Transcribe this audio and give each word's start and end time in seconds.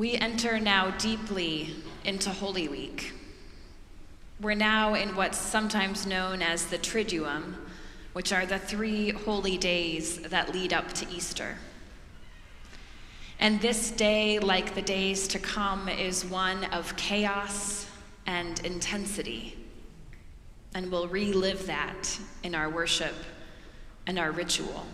We 0.00 0.14
enter 0.14 0.58
now 0.58 0.92
deeply 0.92 1.74
into 2.06 2.30
Holy 2.30 2.68
Week. 2.68 3.12
We're 4.40 4.54
now 4.54 4.94
in 4.94 5.14
what's 5.14 5.36
sometimes 5.36 6.06
known 6.06 6.40
as 6.40 6.64
the 6.64 6.78
Triduum, 6.78 7.56
which 8.14 8.32
are 8.32 8.46
the 8.46 8.58
three 8.58 9.10
holy 9.10 9.58
days 9.58 10.18
that 10.20 10.54
lead 10.54 10.72
up 10.72 10.90
to 10.94 11.10
Easter. 11.10 11.58
And 13.38 13.60
this 13.60 13.90
day, 13.90 14.38
like 14.38 14.74
the 14.74 14.80
days 14.80 15.28
to 15.28 15.38
come, 15.38 15.86
is 15.90 16.24
one 16.24 16.64
of 16.72 16.96
chaos 16.96 17.86
and 18.24 18.58
intensity. 18.64 19.54
And 20.74 20.90
we'll 20.90 21.08
relive 21.08 21.66
that 21.66 22.18
in 22.42 22.54
our 22.54 22.70
worship 22.70 23.16
and 24.06 24.18
our 24.18 24.32
ritual. 24.32 24.86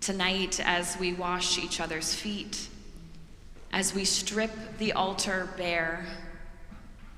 Tonight, 0.00 0.58
as 0.58 0.98
we 0.98 1.12
wash 1.12 1.58
each 1.58 1.78
other's 1.78 2.12
feet, 2.12 2.70
as 3.74 3.92
we 3.92 4.04
strip 4.04 4.52
the 4.78 4.92
altar 4.92 5.48
bare, 5.56 6.06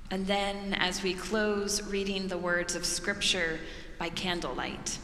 and 0.09 0.25
then 0.25 0.73
as 0.73 1.03
we 1.03 1.13
close 1.13 1.83
reading 1.83 2.27
the 2.27 2.37
words 2.37 2.75
of 2.75 2.83
Scripture 2.83 3.59
by 3.99 4.09
candlelight. 4.09 4.97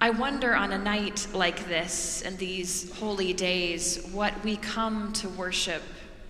I 0.00 0.10
wonder 0.10 0.54
on 0.54 0.70
a 0.70 0.78
night 0.78 1.26
like 1.34 1.66
this 1.66 2.22
and 2.22 2.38
these 2.38 2.96
holy 2.96 3.32
days 3.32 4.06
what 4.12 4.32
we 4.44 4.56
come 4.58 5.12
to 5.14 5.28
worship 5.30 5.82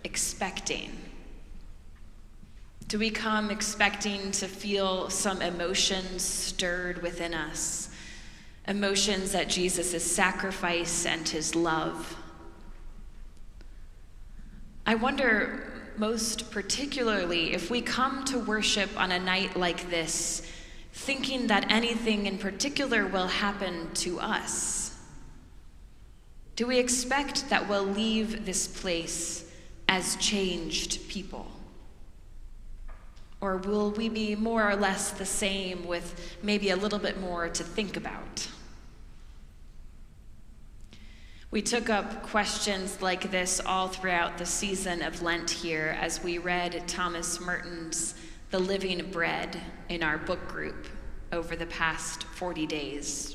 expecting. 0.04 0.96
Do 2.88 2.98
we 2.98 3.10
come 3.10 3.50
expecting 3.50 4.32
to 4.32 4.48
feel 4.48 5.10
some 5.10 5.42
emotions 5.42 6.22
stirred 6.22 7.02
within 7.02 7.34
us? 7.34 7.90
Emotions 8.66 9.34
at 9.34 9.50
Jesus' 9.50 10.10
sacrifice 10.10 11.04
and 11.04 11.28
his 11.28 11.54
love. 11.54 12.16
I 14.90 14.96
wonder 14.96 15.62
most 15.98 16.50
particularly 16.50 17.54
if 17.54 17.70
we 17.70 17.80
come 17.80 18.24
to 18.24 18.40
worship 18.40 18.90
on 18.98 19.12
a 19.12 19.20
night 19.20 19.56
like 19.56 19.88
this, 19.88 20.42
thinking 20.92 21.46
that 21.46 21.70
anything 21.70 22.26
in 22.26 22.38
particular 22.38 23.06
will 23.06 23.28
happen 23.28 23.94
to 23.94 24.18
us. 24.18 24.98
Do 26.56 26.66
we 26.66 26.80
expect 26.80 27.50
that 27.50 27.68
we'll 27.68 27.84
leave 27.84 28.44
this 28.44 28.66
place 28.66 29.48
as 29.88 30.16
changed 30.16 31.08
people? 31.08 31.46
Or 33.40 33.58
will 33.58 33.92
we 33.92 34.08
be 34.08 34.34
more 34.34 34.68
or 34.68 34.74
less 34.74 35.12
the 35.12 35.24
same 35.24 35.86
with 35.86 36.36
maybe 36.42 36.70
a 36.70 36.76
little 36.76 36.98
bit 36.98 37.20
more 37.20 37.48
to 37.48 37.62
think 37.62 37.96
about? 37.96 38.48
We 41.50 41.62
took 41.62 41.90
up 41.90 42.22
questions 42.22 43.02
like 43.02 43.32
this 43.32 43.60
all 43.64 43.88
throughout 43.88 44.38
the 44.38 44.46
season 44.46 45.02
of 45.02 45.20
Lent 45.20 45.50
here 45.50 45.96
as 46.00 46.22
we 46.22 46.38
read 46.38 46.86
Thomas 46.86 47.40
Merton's 47.40 48.14
The 48.50 48.60
Living 48.60 49.10
Bread 49.10 49.60
in 49.88 50.04
our 50.04 50.16
book 50.16 50.46
group 50.46 50.86
over 51.32 51.56
the 51.56 51.66
past 51.66 52.22
40 52.22 52.66
days. 52.66 53.34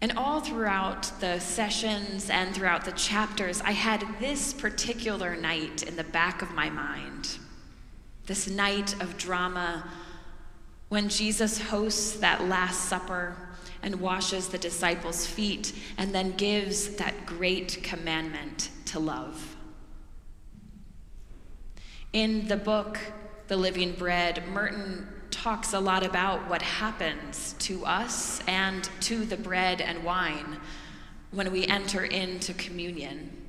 And 0.00 0.18
all 0.18 0.40
throughout 0.40 1.04
the 1.20 1.38
sessions 1.38 2.28
and 2.28 2.52
throughout 2.52 2.84
the 2.84 2.92
chapters, 2.92 3.60
I 3.60 3.70
had 3.70 4.04
this 4.18 4.52
particular 4.52 5.36
night 5.36 5.84
in 5.84 5.94
the 5.94 6.02
back 6.02 6.42
of 6.42 6.50
my 6.52 6.68
mind 6.68 7.38
this 8.26 8.48
night 8.48 9.00
of 9.02 9.16
drama 9.18 9.84
when 10.88 11.08
Jesus 11.08 11.60
hosts 11.60 12.18
that 12.18 12.46
Last 12.48 12.88
Supper 12.88 13.36
and 13.82 14.00
washes 14.00 14.48
the 14.48 14.58
disciples' 14.58 15.26
feet 15.26 15.72
and 15.98 16.14
then 16.14 16.32
gives 16.32 16.96
that 16.96 17.26
great 17.26 17.82
commandment 17.82 18.70
to 18.86 18.98
love. 18.98 19.56
In 22.12 22.46
the 22.48 22.56
book, 22.56 22.98
The 23.48 23.56
Living 23.56 23.92
Bread, 23.92 24.46
Merton 24.48 25.08
talks 25.30 25.72
a 25.72 25.80
lot 25.80 26.04
about 26.04 26.48
what 26.48 26.62
happens 26.62 27.54
to 27.58 27.84
us 27.84 28.42
and 28.46 28.88
to 29.00 29.24
the 29.24 29.36
bread 29.36 29.80
and 29.80 30.04
wine 30.04 30.58
when 31.30 31.50
we 31.50 31.66
enter 31.66 32.04
into 32.04 32.52
communion. 32.54 33.41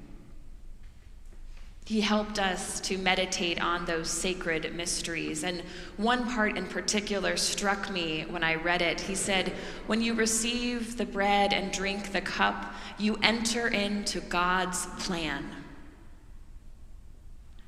He 1.85 1.99
helped 1.99 2.39
us 2.39 2.79
to 2.81 2.97
meditate 2.97 3.61
on 3.61 3.85
those 3.85 4.09
sacred 4.09 4.73
mysteries. 4.73 5.43
And 5.43 5.61
one 5.97 6.29
part 6.31 6.57
in 6.57 6.65
particular 6.65 7.35
struck 7.35 7.91
me 7.91 8.25
when 8.29 8.43
I 8.43 8.55
read 8.55 8.81
it. 8.81 9.01
He 9.01 9.15
said, 9.15 9.53
When 9.85 10.01
you 10.01 10.13
receive 10.13 10.97
the 10.97 11.05
bread 11.05 11.51
and 11.51 11.73
drink 11.73 12.13
the 12.13 12.21
cup, 12.21 12.73
you 12.97 13.19
enter 13.21 13.67
into 13.67 14.21
God's 14.21 14.85
plan. 15.05 15.49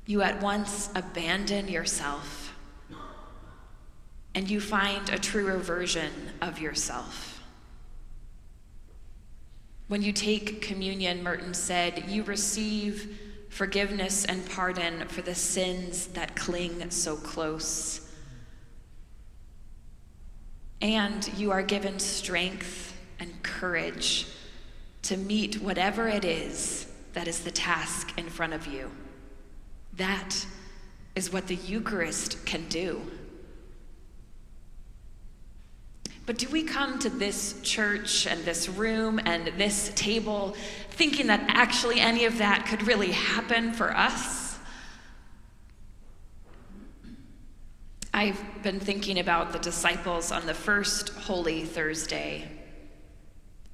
You 0.06 0.22
at 0.22 0.40
once 0.40 0.88
abandon 0.94 1.68
yourself 1.68 2.54
and 4.34 4.48
you 4.48 4.60
find 4.60 5.08
a 5.08 5.18
truer 5.18 5.56
version 5.56 6.12
of 6.40 6.58
yourself. 6.58 7.42
When 9.88 10.02
you 10.02 10.12
take 10.12 10.60
communion, 10.60 11.22
Merton 11.22 11.54
said, 11.54 12.04
you 12.08 12.22
receive 12.22 13.18
forgiveness 13.56 14.26
and 14.26 14.46
pardon 14.50 15.08
for 15.08 15.22
the 15.22 15.34
sins 15.34 16.08
that 16.08 16.36
cling 16.36 16.90
so 16.90 17.16
close. 17.16 18.06
And 20.82 21.26
you 21.38 21.52
are 21.52 21.62
given 21.62 21.98
strength 21.98 22.94
and 23.18 23.42
courage 23.42 24.26
to 25.04 25.16
meet 25.16 25.62
whatever 25.62 26.06
it 26.06 26.22
is 26.22 26.86
that 27.14 27.26
is 27.26 27.44
the 27.44 27.50
task 27.50 28.12
in 28.18 28.28
front 28.28 28.52
of 28.52 28.66
you. 28.66 28.90
That 29.94 30.46
is 31.14 31.32
what 31.32 31.46
the 31.46 31.56
Eucharist 31.56 32.44
can 32.44 32.68
do. 32.68 33.00
But 36.26 36.38
do 36.38 36.48
we 36.48 36.64
come 36.64 36.98
to 36.98 37.08
this 37.08 37.60
church 37.62 38.26
and 38.26 38.44
this 38.44 38.68
room 38.68 39.20
and 39.24 39.46
this 39.56 39.92
table 39.94 40.56
thinking 40.90 41.28
that 41.28 41.44
actually 41.46 42.00
any 42.00 42.24
of 42.24 42.38
that 42.38 42.66
could 42.66 42.86
really 42.86 43.12
happen 43.12 43.72
for 43.72 43.96
us? 43.96 44.58
I've 48.12 48.42
been 48.62 48.80
thinking 48.80 49.20
about 49.20 49.52
the 49.52 49.58
disciples 49.60 50.32
on 50.32 50.46
the 50.46 50.54
first 50.54 51.10
Holy 51.10 51.64
Thursday 51.64 52.48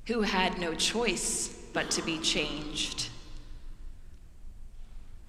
who 0.06 0.22
had 0.22 0.58
no 0.58 0.74
choice 0.74 1.48
but 1.72 1.90
to 1.92 2.02
be 2.02 2.19
changed. 2.19 3.08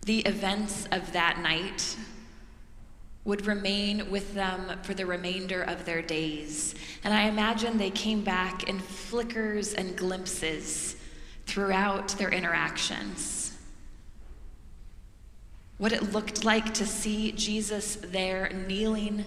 The 0.05 0.19
events 0.21 0.87
of 0.91 1.13
that 1.13 1.39
night 1.39 1.95
would 3.25 3.45
remain 3.47 4.09
with 4.11 4.33
them 4.33 4.77
for 4.83 4.93
the 4.93 5.05
remainder 5.05 5.63
of 5.63 5.85
their 5.85 6.01
days. 6.01 6.75
And 7.03 7.13
I 7.13 7.23
imagine 7.23 7.77
they 7.77 7.89
came 7.89 8.23
back 8.23 8.63
in 8.63 8.79
flickers 8.79 9.73
and 9.73 9.95
glimpses 9.95 10.97
throughout 11.45 12.09
their 12.09 12.29
interactions. 12.29 13.57
What 15.77 15.93
it 15.93 16.11
looked 16.11 16.43
like 16.43 16.73
to 16.75 16.85
see 16.85 17.31
Jesus 17.31 17.95
there 17.95 18.49
kneeling, 18.67 19.25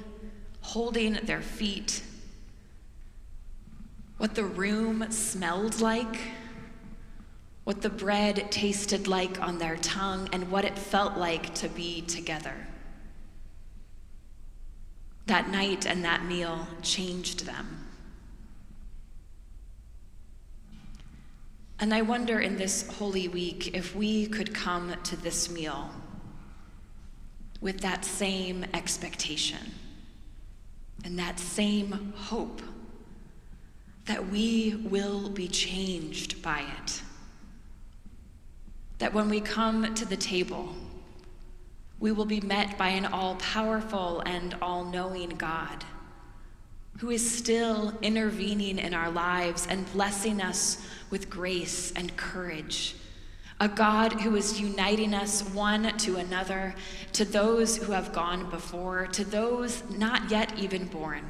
holding 0.60 1.14
their 1.24 1.42
feet. 1.42 2.02
What 4.18 4.34
the 4.34 4.44
room 4.44 5.10
smelled 5.10 5.80
like. 5.80 6.18
What 7.64 7.82
the 7.82 7.90
bread 7.90 8.50
tasted 8.52 9.08
like 9.08 9.42
on 9.42 9.58
their 9.58 9.76
tongue, 9.76 10.28
and 10.32 10.50
what 10.52 10.64
it 10.64 10.78
felt 10.78 11.16
like 11.16 11.52
to 11.56 11.68
be 11.68 12.02
together. 12.02 12.54
That 15.26 15.50
night 15.50 15.86
and 15.86 16.04
that 16.04 16.24
meal 16.24 16.68
changed 16.82 17.46
them. 17.46 17.86
And 21.78 21.92
I 21.92 22.02
wonder 22.02 22.40
in 22.40 22.56
this 22.56 22.88
Holy 22.88 23.28
Week 23.28 23.74
if 23.74 23.94
we 23.94 24.26
could 24.26 24.54
come 24.54 24.94
to 25.04 25.16
this 25.16 25.50
meal 25.50 25.90
with 27.60 27.80
that 27.80 28.04
same 28.04 28.64
expectation 28.72 29.72
and 31.04 31.18
that 31.18 31.38
same 31.38 32.12
hope 32.16 32.62
that 34.06 34.28
we 34.28 34.76
will 34.84 35.28
be 35.28 35.48
changed 35.48 36.40
by 36.40 36.64
it. 36.82 37.02
That 38.98 39.12
when 39.12 39.28
we 39.28 39.40
come 39.40 39.94
to 39.94 40.04
the 40.04 40.16
table, 40.16 40.74
we 41.98 42.12
will 42.12 42.26
be 42.26 42.40
met 42.40 42.76
by 42.76 42.88
an 42.88 43.06
all 43.06 43.36
powerful 43.36 44.22
and 44.26 44.54
all 44.60 44.84
knowing 44.84 45.30
God 45.30 45.84
who 46.98 47.10
is 47.10 47.28
still 47.28 47.92
intervening 48.00 48.78
in 48.78 48.94
our 48.94 49.10
lives 49.10 49.66
and 49.68 49.90
blessing 49.92 50.40
us 50.40 50.86
with 51.10 51.28
grace 51.28 51.92
and 51.92 52.16
courage. 52.16 52.96
A 53.60 53.68
God 53.68 54.12
who 54.20 54.36
is 54.36 54.60
uniting 54.60 55.14
us 55.14 55.42
one 55.50 55.96
to 55.98 56.16
another, 56.16 56.74
to 57.12 57.24
those 57.24 57.76
who 57.76 57.92
have 57.92 58.12
gone 58.12 58.48
before, 58.50 59.06
to 59.08 59.24
those 59.24 59.82
not 59.90 60.30
yet 60.30 60.58
even 60.58 60.86
born. 60.86 61.24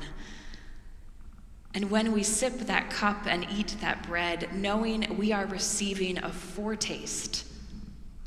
And 1.75 1.91
when 1.91 2.13
we 2.13 2.23
sip 2.23 2.59
that 2.61 2.91
cup 2.91 3.27
and 3.27 3.47
eat 3.51 3.77
that 3.81 4.07
bread, 4.07 4.49
knowing 4.55 5.17
we 5.17 5.33
are 5.33 5.47
receiving 5.47 6.19
a 6.19 6.33
foretaste 6.33 7.45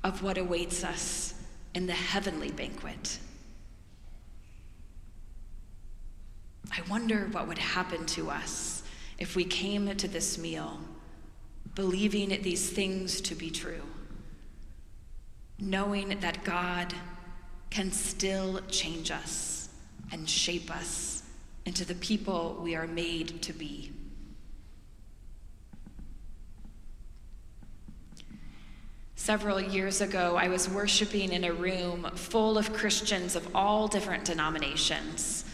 of 0.04 0.24
what 0.24 0.38
awaits 0.38 0.84
us 0.84 1.34
in 1.74 1.88
the 1.88 1.94
heavenly 1.94 2.52
banquet. 2.52 3.20
I 6.72 6.82
wonder 6.90 7.28
what 7.32 7.48
would 7.48 7.58
happen 7.58 8.06
to 8.08 8.30
us 8.30 8.84
if 9.18 9.36
we 9.36 9.44
came 9.44 9.96
to 9.96 10.08
this 10.08 10.38
meal 10.38 10.80
believing 11.76 12.30
these 12.42 12.70
things 12.70 13.22
to 13.22 13.36
be 13.36 13.50
true, 13.50 13.84
knowing 15.60 16.20
that 16.20 16.44
God 16.44 16.94
can 17.70 17.92
still 17.92 18.60
change 18.68 19.12
us 19.12 19.70
and 20.12 20.30
shape 20.30 20.72
us 20.76 21.24
into 21.66 21.86
the 21.86 21.96
people 21.96 22.60
we 22.62 22.76
are 22.76 22.88
made 22.88 23.42
to 23.44 23.54
be. 23.54 23.92
Several 29.30 29.62
years 29.62 30.02
ago, 30.02 30.38
I 30.38 30.48
was 30.48 30.68
worshiping 30.68 31.34
in 31.34 31.44
a 31.44 31.54
room 31.54 32.10
full 32.16 32.58
of 32.58 32.74
Christians 32.74 33.36
of 33.36 33.56
all 33.56 33.88
different 33.88 34.26
denominations. 34.26 35.46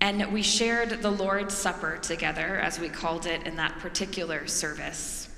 And 0.00 0.32
we 0.32 0.42
shared 0.42 1.02
the 1.02 1.10
Lord's 1.12 1.54
Supper 1.54 1.98
together, 1.98 2.56
as 2.56 2.80
we 2.80 2.88
called 2.88 3.26
it 3.26 3.46
in 3.46 3.54
that 3.58 3.78
particular 3.78 4.48
service. 4.48 5.28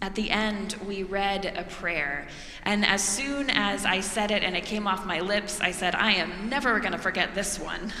At 0.00 0.14
the 0.14 0.30
end, 0.30 0.76
we 0.86 1.02
read 1.02 1.44
a 1.44 1.64
prayer. 1.64 2.28
And 2.62 2.86
as 2.86 3.04
soon 3.04 3.50
as 3.50 3.84
I 3.84 4.00
said 4.00 4.30
it 4.30 4.42
and 4.42 4.56
it 4.56 4.64
came 4.64 4.86
off 4.86 5.04
my 5.04 5.20
lips, 5.20 5.60
I 5.60 5.70
said, 5.70 5.94
I 5.94 6.12
am 6.12 6.48
never 6.48 6.80
going 6.80 6.92
to 6.92 6.98
forget 6.98 7.34
this 7.34 7.58
one. 7.60 7.92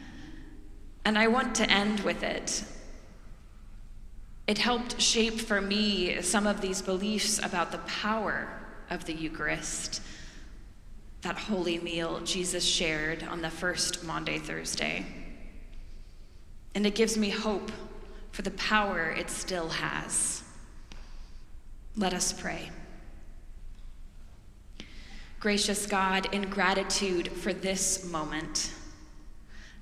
and 1.06 1.16
I 1.16 1.28
want 1.28 1.54
to 1.54 1.70
end 1.70 2.00
with 2.00 2.22
it. 2.22 2.62
It 4.48 4.56
helped 4.56 4.98
shape 4.98 5.38
for 5.38 5.60
me 5.60 6.22
some 6.22 6.46
of 6.46 6.62
these 6.62 6.80
beliefs 6.80 7.38
about 7.38 7.70
the 7.70 7.78
power 7.80 8.48
of 8.88 9.04
the 9.04 9.12
Eucharist, 9.12 10.00
that 11.20 11.36
holy 11.36 11.78
meal 11.80 12.20
Jesus 12.20 12.64
shared 12.64 13.22
on 13.24 13.42
the 13.42 13.50
first 13.50 14.02
Maundy 14.04 14.38
Thursday. 14.38 15.04
And 16.74 16.86
it 16.86 16.94
gives 16.94 17.18
me 17.18 17.28
hope 17.28 17.70
for 18.32 18.40
the 18.40 18.52
power 18.52 19.10
it 19.10 19.28
still 19.28 19.68
has. 19.68 20.42
Let 21.94 22.14
us 22.14 22.32
pray. 22.32 22.70
Gracious 25.40 25.84
God, 25.84 26.32
in 26.32 26.48
gratitude 26.48 27.28
for 27.28 27.52
this 27.52 28.10
moment, 28.10 28.72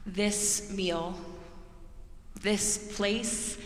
this 0.04 0.72
meal, 0.72 1.16
this 2.40 2.92
place, 2.96 3.58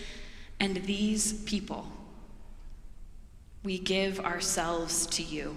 and 0.60 0.76
these 0.84 1.32
people, 1.44 1.90
we 3.64 3.78
give 3.78 4.20
ourselves 4.20 5.06
to 5.06 5.22
you. 5.22 5.56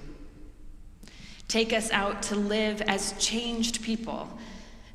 Take 1.48 1.74
us 1.74 1.92
out 1.92 2.24
to 2.24 2.36
live 2.36 2.82
as 2.82 3.14
changed 3.20 3.84
people 3.84 4.30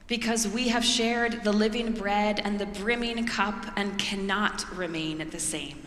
because 0.06 0.48
we 0.48 0.68
have 0.68 0.84
shared 0.84 1.44
the 1.44 1.52
living 1.52 1.92
bread 1.92 2.40
and 2.42 2.58
the 2.58 2.66
brimming 2.66 3.26
cup 3.26 3.66
and 3.76 3.98
cannot 3.98 4.64
remain 4.74 5.28
the 5.30 5.38
same. 5.38 5.86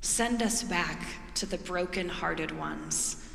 Send 0.00 0.42
us 0.42 0.62
back 0.62 1.06
to 1.34 1.46
the 1.46 1.58
broken-hearted 1.58 2.56
ones 2.58 3.28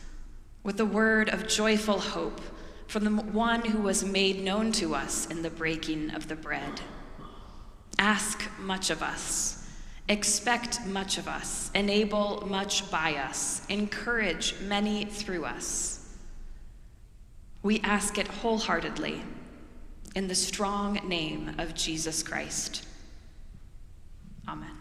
with 0.64 0.80
a 0.80 0.86
word 0.86 1.30
of 1.30 1.48
joyful 1.48 2.00
hope 2.00 2.42
from 2.88 3.06
the 3.06 3.22
one 3.24 3.62
who 3.62 3.80
was 3.80 4.04
made 4.04 4.44
known 4.44 4.72
to 4.74 4.94
us 4.94 5.26
in 5.28 5.42
the 5.42 5.50
breaking 5.50 6.12
of 6.12 6.28
the 6.28 6.36
bread. 6.36 6.82
Ask 8.00 8.50
much 8.58 8.90
of 8.90 9.04
us, 9.04 9.68
expect 10.08 10.86
much 10.86 11.18
of 11.18 11.28
us, 11.28 11.70
enable 11.76 12.48
much 12.48 12.90
by 12.90 13.16
us, 13.16 13.62
encourage 13.68 14.56
many 14.62 15.04
through 15.04 15.44
us. 15.44 16.16
We 17.62 17.82
ask 17.82 18.18
it 18.18 18.28
wholeheartedly 18.28 19.22
in 20.16 20.30
the 20.30 20.36
strong 20.36 20.94
name 21.08 21.56
of 21.58 21.76
Jesus 21.76 22.24
Christ. 22.24 22.86
Amen. 24.48 24.79